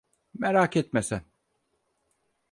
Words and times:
Merak 0.33 0.77
etme 0.77 1.01
sen. 1.03 1.21